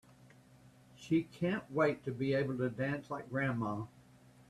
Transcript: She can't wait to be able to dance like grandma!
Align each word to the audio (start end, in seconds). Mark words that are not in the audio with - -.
She 0.95 1.21
can't 1.21 1.69
wait 1.71 2.03
to 2.05 2.11
be 2.11 2.33
able 2.33 2.57
to 2.57 2.71
dance 2.71 3.11
like 3.11 3.29
grandma! 3.29 3.85